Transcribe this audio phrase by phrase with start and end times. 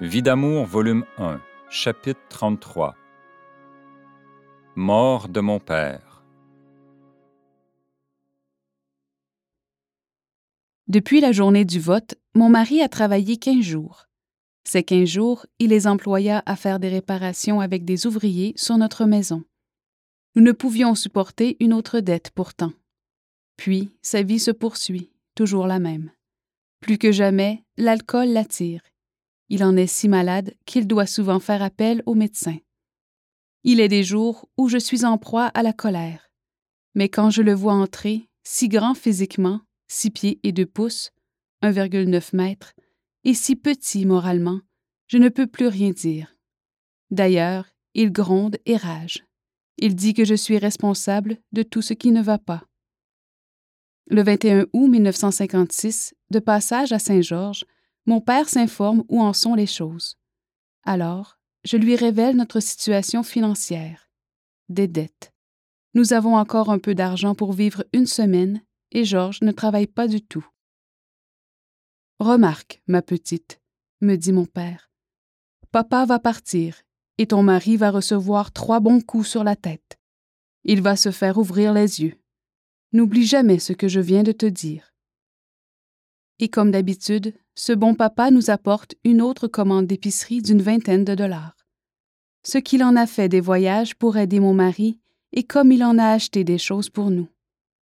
[0.00, 2.94] Vie d'amour, volume 1, chapitre 33.
[4.76, 6.22] Mort de mon père.
[10.86, 14.06] Depuis la journée du vote, mon mari a travaillé 15 jours.
[14.62, 19.04] Ces 15 jours, il les employa à faire des réparations avec des ouvriers sur notre
[19.04, 19.42] maison.
[20.36, 22.72] Nous ne pouvions supporter une autre dette pourtant.
[23.56, 26.12] Puis, sa vie se poursuit, toujours la même.
[26.78, 28.80] Plus que jamais, l'alcool l'attire.
[29.48, 32.56] Il en est si malade qu'il doit souvent faire appel au médecin.
[33.64, 36.30] Il est des jours où je suis en proie à la colère.
[36.94, 41.10] Mais quand je le vois entrer, si grand physiquement, six pieds et deux pouces,
[41.62, 42.74] 1,9 mètres,
[43.24, 44.60] et si petit moralement,
[45.06, 46.34] je ne peux plus rien dire.
[47.10, 49.24] D'ailleurs, il gronde et rage.
[49.78, 52.64] Il dit que je suis responsable de tout ce qui ne va pas.
[54.10, 57.64] Le 21 août 1956, de passage à Saint-Georges,
[58.08, 60.16] mon père s'informe où en sont les choses.
[60.82, 64.10] Alors, je lui révèle notre situation financière.
[64.70, 65.34] Des dettes.
[65.92, 70.08] Nous avons encore un peu d'argent pour vivre une semaine et Georges ne travaille pas
[70.08, 70.46] du tout.
[72.18, 73.60] Remarque, ma petite,
[74.00, 74.90] me dit mon père.
[75.70, 76.80] Papa va partir
[77.18, 79.98] et ton mari va recevoir trois bons coups sur la tête.
[80.64, 82.18] Il va se faire ouvrir les yeux.
[82.94, 84.94] N'oublie jamais ce que je viens de te dire.
[86.38, 91.16] Et comme d'habitude, ce bon papa nous apporte une autre commande d'épicerie d'une vingtaine de
[91.16, 91.56] dollars.
[92.44, 95.00] Ce qu'il en a fait des voyages pour aider mon mari
[95.32, 97.28] et comme il en a acheté des choses pour nous.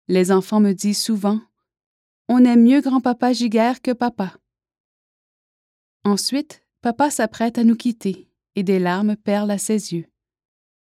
[0.10, 1.40] Les enfants me disent souvent
[2.28, 4.36] On aime mieux grand-papa Giguère que papa.
[6.04, 10.08] Ensuite, papa s'apprête à nous quitter et des larmes perlent à ses yeux.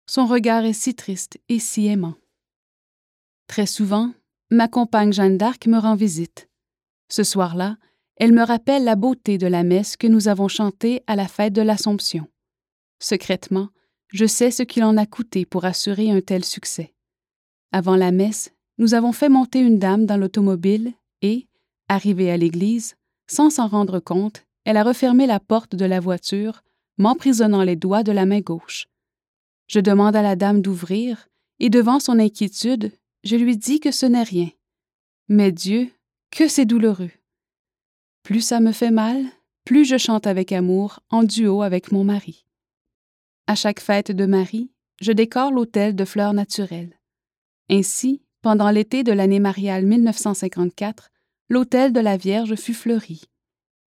[0.06, 2.15] Son regard est si triste et si aimant.
[3.48, 4.15] Très souvent,
[4.50, 6.48] ma compagne Jeanne d'Arc me rend visite.
[7.11, 7.77] Ce soir-là,
[8.23, 11.55] elle me rappelle la beauté de la messe que nous avons chantée à la fête
[11.55, 12.28] de l'Assomption.
[13.01, 13.70] Secrètement,
[14.12, 16.94] je sais ce qu'il en a coûté pour assurer un tel succès.
[17.72, 21.49] Avant la messe, nous avons fait monter une dame dans l'automobile et,
[21.88, 22.94] arrivée à l'église,
[23.27, 26.62] sans s'en rendre compte, elle a refermé la porte de la voiture,
[26.99, 28.87] m'emprisonnant les doigts de la main gauche.
[29.66, 31.28] Je demande à la dame d'ouvrir,
[31.59, 32.93] et devant son inquiétude,
[33.25, 34.50] je lui dis que ce n'est rien.
[35.27, 35.91] Mais Dieu,
[36.31, 37.10] que c'est douloureux.
[38.22, 39.25] Plus ça me fait mal,
[39.65, 42.47] plus je chante avec amour en duo avec mon mari.
[43.47, 46.99] À chaque fête de Marie, je décore l'autel de fleurs naturelles.
[47.69, 51.10] Ainsi, pendant l'été de l'année mariale 1954,
[51.49, 53.22] l'autel de la Vierge fut fleuri.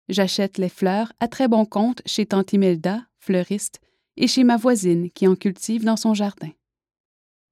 [0.08, 3.80] J'achète les fleurs à très bon compte chez Tante Imelda, fleuriste,
[4.16, 6.50] et chez ma voisine qui en cultive dans son jardin.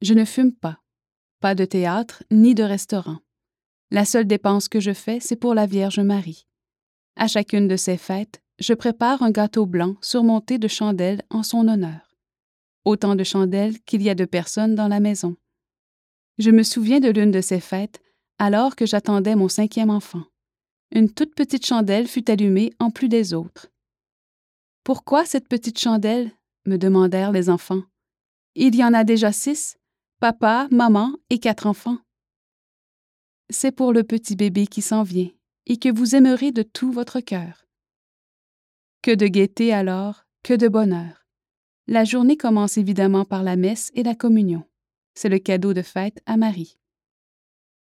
[0.03, 0.81] Je ne fume pas.
[1.41, 3.19] Pas de théâtre ni de restaurant.
[3.91, 6.47] La seule dépense que je fais, c'est pour la Vierge Marie.
[7.17, 11.69] À chacune de ces fêtes, je prépare un gâteau blanc surmonté de chandelles en son
[11.69, 12.17] honneur.
[12.85, 15.37] Autant de chandelles qu'il y a de personnes dans la maison.
[16.39, 18.01] Je me souviens de l'une de ces fêtes,
[18.39, 20.25] alors que j'attendais mon cinquième enfant.
[20.91, 23.69] Une toute petite chandelle fut allumée en plus des autres.
[24.83, 26.33] Pourquoi cette petite chandelle?
[26.67, 27.83] me demandèrent les enfants.
[28.55, 29.77] Il y en a déjà six
[30.21, 31.99] papa, maman et quatre enfants.
[33.51, 35.29] C'est pour le petit bébé qui s'en vient
[35.67, 37.67] et que vous aimerez de tout votre cœur.
[39.03, 41.27] Que de gaieté alors, que de bonheur.
[41.87, 44.65] La journée commence évidemment par la messe et la communion.
[45.15, 46.79] C'est le cadeau de fête à Marie.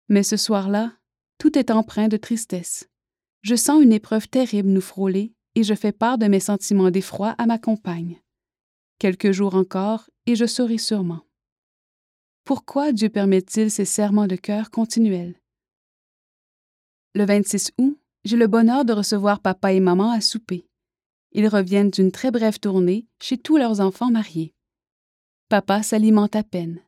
[0.09, 0.97] Mais ce soir-là,
[1.39, 2.89] tout est empreint de tristesse.
[3.43, 7.35] Je sens une épreuve terrible nous frôler et je fais part de mes sentiments d'effroi
[7.39, 8.21] à ma compagne.
[8.99, 11.23] Quelques jours encore et je souris sûrement.
[12.45, 15.42] Pourquoi Dieu permet-il ces serments de cœur continuels?
[17.15, 20.67] Le 26 août, j'ai le bonheur de recevoir papa et maman à souper.
[21.33, 24.55] Ils reviennent d'une très brève tournée chez tous leurs enfants mariés.
[25.51, 26.81] Papa s'alimente à peine.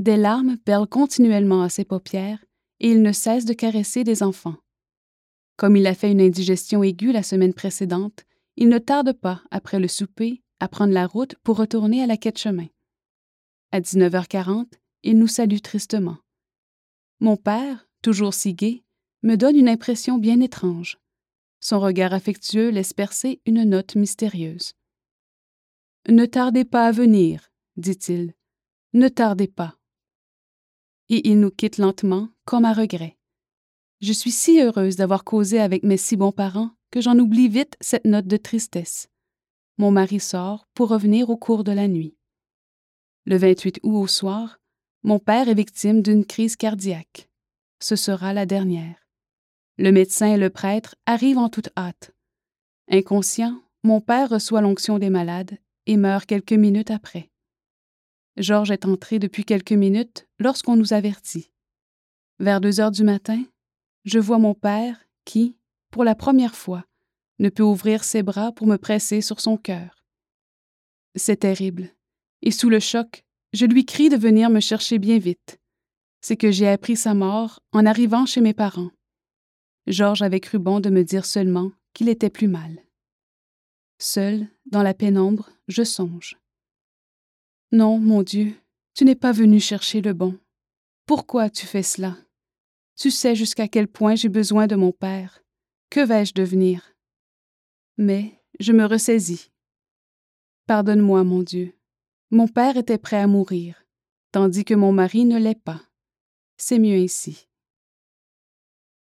[0.00, 2.44] Des larmes perlent continuellement à ses paupières
[2.80, 4.56] et il ne cesse de caresser les enfants.
[5.56, 8.24] Comme il a fait une indigestion aiguë la semaine précédente,
[8.56, 12.16] il ne tarde pas, après le souper, à prendre la route pour retourner à la
[12.16, 12.66] quête chemin.
[13.70, 14.66] À 19h40,
[15.04, 16.16] il nous salue tristement.
[17.20, 18.82] Mon père, toujours si gai,
[19.22, 20.98] me donne une impression bien étrange.
[21.60, 24.72] Son regard affectueux laisse percer une note mystérieuse.
[26.08, 28.34] Ne tardez pas à venir, dit-il.
[28.94, 29.76] Ne tardez pas.
[31.10, 33.18] Et il nous quitte lentement, comme à regret.
[34.00, 37.76] Je suis si heureuse d'avoir causé avec mes si bons parents que j'en oublie vite
[37.80, 39.08] cette note de tristesse.
[39.76, 42.16] Mon mari sort pour revenir au cours de la nuit.
[43.26, 44.58] Le 28 août au soir,
[45.02, 47.28] mon père est victime d'une crise cardiaque.
[47.80, 48.99] Ce sera la dernière.
[49.80, 52.10] Le médecin et le prêtre arrivent en toute hâte.
[52.90, 55.56] Inconscient, mon père reçoit l'onction des malades
[55.86, 57.30] et meurt quelques minutes après.
[58.36, 61.50] Georges est entré depuis quelques minutes lorsqu'on nous avertit.
[62.40, 63.42] Vers deux heures du matin,
[64.04, 65.56] je vois mon père qui,
[65.90, 66.84] pour la première fois,
[67.38, 70.04] ne peut ouvrir ses bras pour me presser sur son cœur.
[71.14, 71.88] C'est terrible,
[72.42, 73.24] et sous le choc,
[73.54, 75.58] je lui crie de venir me chercher bien vite.
[76.20, 78.90] C'est que j'ai appris sa mort en arrivant chez mes parents.
[79.90, 82.84] Georges avait cru bon de me dire seulement qu'il était plus mal.
[83.98, 86.38] Seul, dans la pénombre, je songe.
[87.72, 88.54] Non, mon Dieu,
[88.94, 90.38] tu n'es pas venu chercher le bon.
[91.06, 92.16] Pourquoi tu fais cela?
[92.96, 95.42] Tu sais jusqu'à quel point j'ai besoin de mon Père.
[95.90, 96.94] Que vais-je devenir?
[97.96, 99.50] Mais je me ressaisis.
[100.66, 101.74] Pardonne-moi, mon Dieu.
[102.30, 103.84] Mon Père était prêt à mourir,
[104.30, 105.82] tandis que mon mari ne l'est pas.
[106.56, 107.48] C'est mieux ainsi.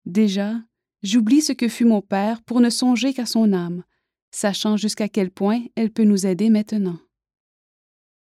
[0.05, 0.57] Déjà,
[1.05, 3.85] j'oublie ce que fut mon Père pour ne songer qu'à son âme,
[4.33, 6.99] sachant jusqu'à quel point elle peut nous aider maintenant.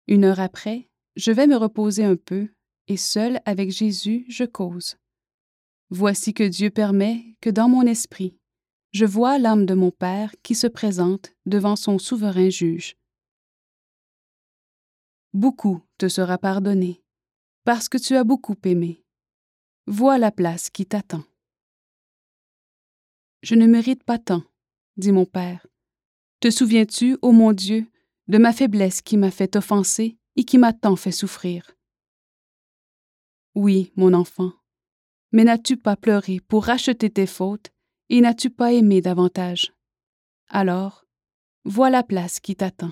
[0.07, 2.49] Une heure après, je vais me reposer un peu,
[2.87, 4.97] et seul avec Jésus, je cause.
[5.89, 8.37] Voici que Dieu permet que dans mon esprit,
[8.91, 12.97] je vois l'âme de mon Père qui se présente devant son souverain juge.
[15.33, 17.01] Beaucoup te sera pardonné,
[17.63, 19.03] parce que tu as beaucoup aimé.
[19.87, 21.23] Vois la place qui t'attend.
[23.47, 24.43] Je ne mérite pas tant,
[24.97, 25.65] dit mon Père,
[26.41, 27.87] te souviens-tu, ô mon Dieu,
[28.27, 31.71] de ma faiblesse qui m'a fait offenser et qui m'a tant fait souffrir?
[33.55, 34.51] Oui, mon enfant,
[35.31, 37.71] mais n'as-tu pas pleuré pour racheter tes fautes
[38.09, 39.71] et n'as-tu pas aimé davantage?
[40.49, 41.05] Alors,
[41.63, 42.91] vois la place qui t'attend.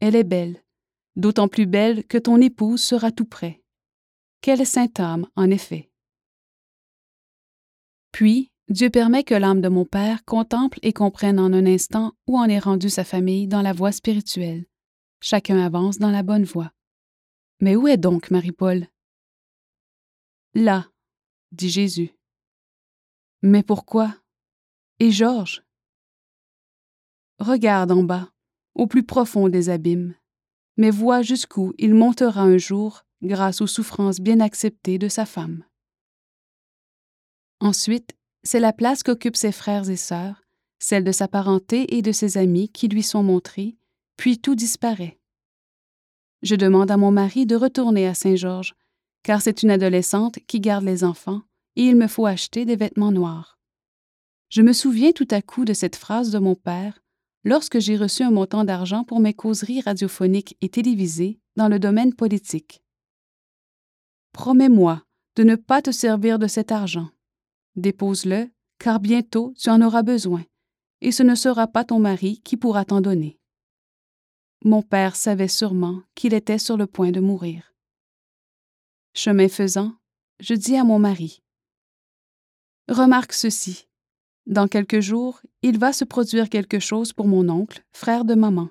[0.00, 0.62] Elle est belle,
[1.16, 3.62] d'autant plus belle que ton épouse sera tout près.
[4.42, 5.90] Quelle sainte âme, en effet.
[8.12, 12.38] Puis, Dieu permet que l'âme de mon Père contemple et comprenne en un instant où
[12.38, 14.66] en est rendue sa famille dans la voie spirituelle.
[15.20, 16.70] Chacun avance dans la bonne voie.
[17.60, 18.86] Mais où est donc Marie-Paul?
[20.54, 20.86] Là,
[21.50, 22.14] dit Jésus.
[23.42, 24.14] Mais pourquoi?
[25.00, 25.62] Et Georges?
[27.38, 28.30] Regarde en bas,
[28.74, 30.14] au plus profond des abîmes,
[30.76, 35.64] mais vois jusqu'où il montera un jour grâce aux souffrances bien acceptées de sa femme.
[37.60, 40.42] Ensuite, c'est la place qu'occupent ses frères et sœurs,
[40.78, 43.76] celle de sa parenté et de ses amis qui lui sont montrés,
[44.16, 45.18] puis tout disparaît.
[46.42, 48.74] Je demande à mon mari de retourner à Saint-Georges,
[49.22, 51.42] car c'est une adolescente qui garde les enfants,
[51.76, 53.58] et il me faut acheter des vêtements noirs.
[54.50, 57.00] Je me souviens tout à coup de cette phrase de mon père
[57.44, 62.14] lorsque j'ai reçu un montant d'argent pour mes causeries radiophoniques et télévisées dans le domaine
[62.14, 62.82] politique.
[64.32, 65.02] Promets-moi
[65.36, 67.08] de ne pas te servir de cet argent.
[67.78, 70.44] Dépose-le, car bientôt tu en auras besoin,
[71.00, 73.38] et ce ne sera pas ton mari qui pourra t'en donner.
[74.64, 77.72] Mon père savait sûrement qu'il était sur le point de mourir.
[79.14, 79.94] Chemin faisant,
[80.40, 81.40] je dis à mon mari
[82.88, 83.86] Remarque ceci.
[84.46, 88.70] Dans quelques jours, il va se produire quelque chose pour mon oncle, frère de maman.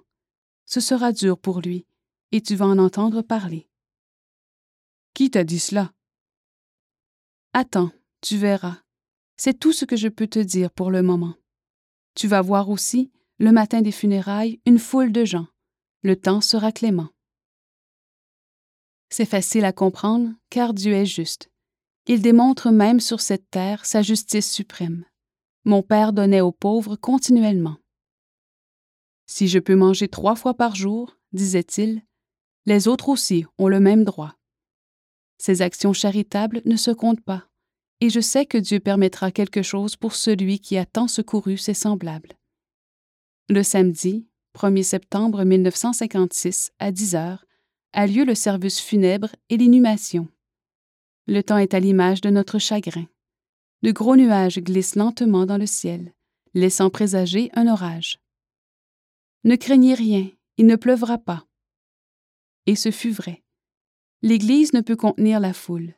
[0.66, 1.86] Ce sera dur pour lui,
[2.34, 3.70] et tu vas en entendre parler.
[5.14, 5.94] Qui t'a dit cela?
[7.54, 8.82] Attends, tu verras.
[9.40, 11.36] C'est tout ce que je peux te dire pour le moment.
[12.16, 15.48] Tu vas voir aussi, le matin des funérailles, une foule de gens.
[16.02, 17.10] Le temps sera clément.
[19.10, 21.52] C'est facile à comprendre, car Dieu est juste.
[22.08, 25.06] Il démontre même sur cette terre sa justice suprême.
[25.66, 27.78] Mon Père donnait aux pauvres continuellement.
[29.28, 32.02] Si je peux manger trois fois par jour, disait-il,
[32.66, 34.36] les autres aussi ont le même droit.
[35.38, 37.48] Ces actions charitables ne se comptent pas
[38.02, 41.74] et je sais que Dieu permettra quelque chose pour celui qui a tant secouru ses
[41.74, 42.38] semblables.
[43.50, 47.46] Le samedi, 1er septembre 1956, à 10 heures,
[47.94, 50.28] a lieu le service funèbre et l'inhumation.
[51.28, 53.08] Le temps est à l'image de notre chagrin.
[53.84, 56.14] De gros nuages glissent lentement dans le ciel,
[56.54, 58.20] laissant présager un orage.
[59.44, 61.46] Ne craignez rien, il ne pleuvra pas.
[62.66, 63.44] Et ce fut vrai.
[64.22, 65.94] L'Église ne peut contenir la foule.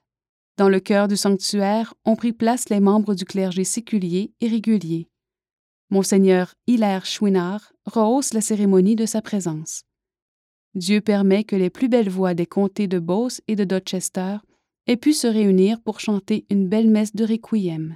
[0.59, 5.07] Dans le cœur du sanctuaire ont pris place les membres du clergé séculier et régulier.
[5.89, 9.83] Monseigneur Hilaire Chouinard rehausse la cérémonie de sa présence.
[10.75, 14.35] Dieu permet que les plus belles voix des comtés de Beauce et de Dorchester
[14.85, 17.95] aient pu se réunir pour chanter une belle messe de requiem.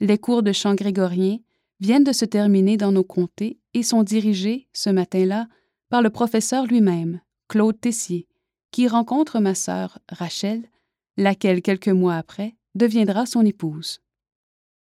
[0.00, 1.38] Les cours de chant grégorien
[1.78, 5.46] viennent de se terminer dans nos comtés et sont dirigés, ce matin-là,
[5.88, 8.26] par le professeur lui-même, Claude Tessier,
[8.72, 10.68] qui rencontre ma sœur Rachel
[11.16, 14.00] laquelle quelques mois après deviendra son épouse.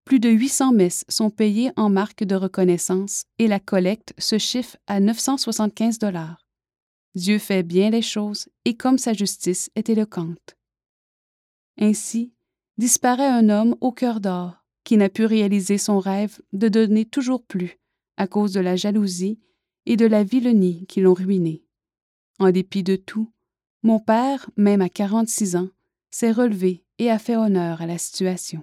[0.04, 4.76] plus de 800 messes sont payées en marque de reconnaissance et la collecte se chiffre
[4.86, 6.46] à 975 dollars.
[7.14, 10.56] Dieu fait bien les choses et comme sa justice est éloquente.
[11.78, 12.32] Ainsi,
[12.76, 17.42] disparaît un homme au cœur d'or qui n'a pu réaliser son rêve de donner toujours
[17.42, 17.78] plus
[18.16, 19.40] à cause de la jalousie
[19.86, 21.64] et de la vilenie qui l'ont ruiné.
[22.38, 23.32] En dépit de tout,
[23.82, 25.68] mon père, même à 46 ans,
[26.14, 28.62] s'est relevé et a fait honneur à la situation.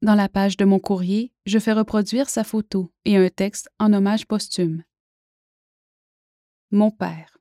[0.00, 3.92] Dans la page de mon courrier, je fais reproduire sa photo et un texte en
[3.92, 4.82] hommage posthume.
[6.70, 7.36] Mon père.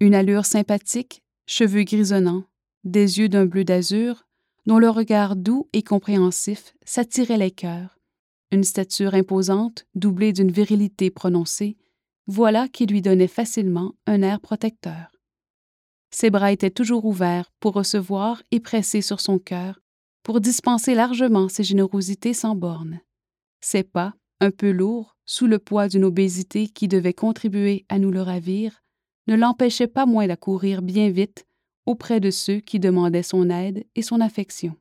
[0.00, 2.46] Une allure sympathique, cheveux grisonnants,
[2.82, 4.26] des yeux d'un bleu d'azur,
[4.66, 7.96] dont le regard doux et compréhensif s'attirait les cœurs,
[8.50, 11.76] une stature imposante doublée d'une virilité prononcée,
[12.26, 15.13] voilà qui lui donnait facilement un air protecteur.
[16.14, 19.80] Ses bras étaient toujours ouverts pour recevoir et presser sur son cœur,
[20.22, 23.00] pour dispenser largement ses générosités sans bornes.
[23.60, 28.12] Ses pas, un peu lourds, sous le poids d'une obésité qui devait contribuer à nous
[28.12, 28.80] le ravir,
[29.26, 31.46] ne l'empêchaient pas moins d'accourir bien vite
[31.84, 34.76] auprès de ceux qui demandaient son aide et son affection.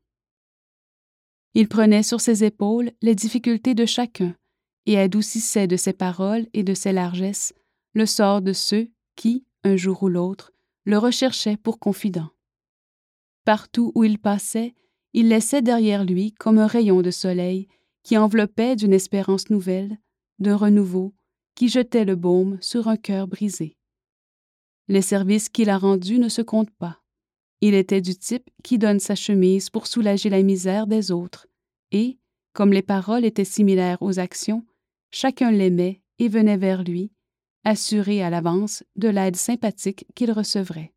[1.56, 4.36] Il prenait sur ses épaules les difficultés de chacun
[4.86, 7.56] et adoucissait de ses paroles et de ses largesses
[7.96, 10.53] le sort de ceux qui, un jour ou l'autre,
[10.86, 12.30] le recherchaient pour confident.
[13.46, 14.76] Partout où il passait,
[15.14, 17.68] il laissait derrière lui comme un rayon de soleil
[18.04, 19.98] qui enveloppait d'une espérance nouvelle,
[20.40, 21.14] d'un renouveau,
[21.56, 23.78] qui jetait le baume sur un cœur brisé.
[24.88, 27.02] Les services qu'il a rendus ne se comptent pas.
[27.62, 31.48] Il était du type qui donne sa chemise pour soulager la misère des autres,
[31.92, 32.18] et,
[32.52, 34.66] comme les paroles étaient similaires aux actions,
[35.12, 37.12] chacun l'aimait et venait vers lui,
[37.64, 40.94] assuré à l'avance de l'aide sympathique qu'il recevrait.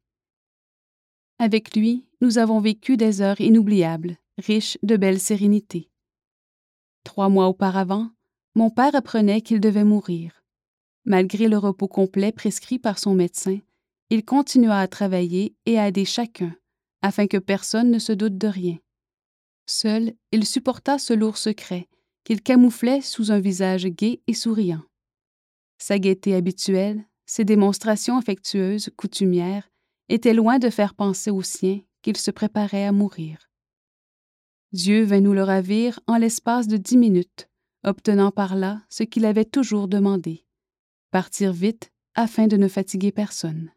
[1.38, 5.90] Avec lui, nous avons vécu des heures inoubliables, riches de belle sérénité.
[7.04, 8.11] Trois mois auparavant,
[8.54, 10.42] mon père apprenait qu'il devait mourir.
[11.04, 13.58] Malgré le repos complet prescrit par son médecin,
[14.11, 16.56] il continua à travailler et à aider chacun,
[17.02, 18.78] afin que personne ne se doute de rien.
[19.66, 21.88] Seul, il supporta ce lourd secret,
[22.25, 24.82] qu'il camouflait sous un visage gai et souriant.
[25.78, 29.68] Sa gaieté habituelle, ses démonstrations affectueuses, coutumières,
[30.09, 33.50] étaient loin de faire penser aux siens qu'il se préparait à mourir.
[34.73, 37.49] Dieu vint nous le ravir en l'espace de dix minutes,
[37.85, 40.47] obtenant par là ce qu'il avait toujours demandé
[41.11, 43.73] partir vite afin de ne fatiguer personne.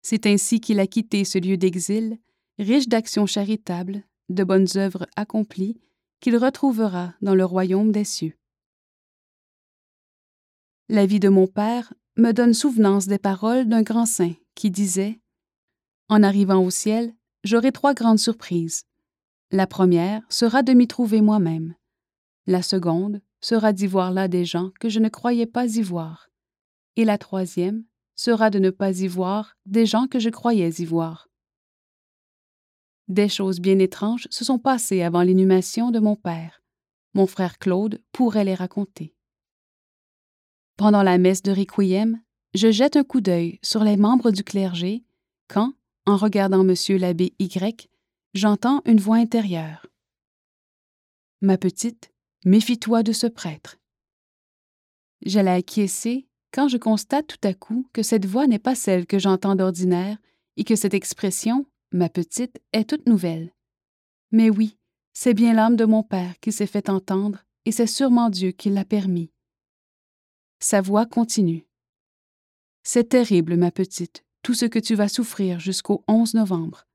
[0.00, 2.18] C'est ainsi qu'il a quitté ce lieu d'exil,
[2.58, 5.78] riche d'actions charitables, de bonnes œuvres accomplies,
[6.20, 8.38] qu'il retrouvera dans le royaume des cieux.
[10.92, 15.20] La vie de mon père me donne souvenance des paroles d'un grand saint qui disait
[16.08, 18.82] En arrivant au ciel, j'aurai trois grandes surprises.
[19.52, 21.76] La première sera de m'y trouver moi-même.
[22.48, 26.28] La seconde sera d'y voir là des gens que je ne croyais pas y voir.
[26.96, 27.84] Et la troisième
[28.16, 31.28] sera de ne pas y voir des gens que je croyais y voir.
[33.06, 36.64] Des choses bien étranges se sont passées avant l'inhumation de mon père.
[37.14, 39.14] Mon frère Claude pourrait les raconter.
[40.80, 42.22] Pendant la messe de Requiem,
[42.54, 45.04] je jette un coup d'œil sur les membres du clergé
[45.46, 45.74] quand,
[46.06, 47.90] en regardant monsieur l'abbé Y,
[48.32, 49.84] j'entends une voix intérieure.
[51.42, 52.10] Ma petite,
[52.46, 53.76] méfie-toi de ce prêtre.
[55.20, 59.18] J'allais acquiescer quand je constate tout à coup que cette voix n'est pas celle que
[59.18, 60.16] j'entends d'ordinaire
[60.56, 63.52] et que cette expression, ma petite, est toute nouvelle.
[64.32, 64.78] Mais oui,
[65.12, 68.70] c'est bien l'âme de mon père qui s'est fait entendre et c'est sûrement Dieu qui
[68.70, 69.30] l'a permis.
[70.62, 71.66] Sa voix continue.
[72.82, 76.86] C'est terrible, ma petite, tout ce que tu vas souffrir jusqu'au 11 novembre.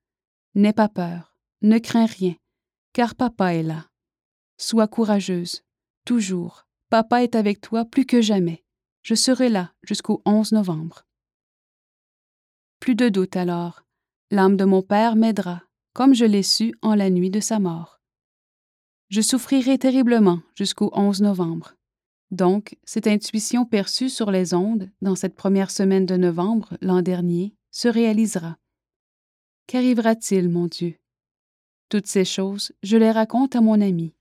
[0.54, 2.36] N'aie pas peur, ne crains rien,
[2.94, 3.88] car papa est là.
[4.58, 5.64] Sois courageuse,
[6.06, 8.64] toujours, papa est avec toi plus que jamais.
[9.02, 11.08] Je serai là jusqu'au 11 novembre.
[12.80, 13.84] Plus de doute alors.
[14.30, 18.00] L'âme de mon père m'aidera, comme je l'ai su en la nuit de sa mort.
[19.10, 21.75] Je souffrirai terriblement jusqu'au 11 novembre.
[22.32, 27.56] Donc, cette intuition perçue sur les ondes dans cette première semaine de novembre l'an dernier
[27.72, 28.58] se réalisera.
[29.68, 30.96] Qu'arrivera-t-il, mon Dieu?
[31.90, 34.14] Toutes ces choses, je les raconte à mon ami.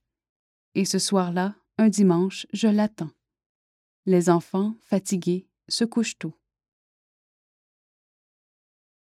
[0.74, 3.10] Et ce soir-là, un dimanche, je l'attends.
[4.06, 6.34] Les enfants, fatigués, se couchent tôt.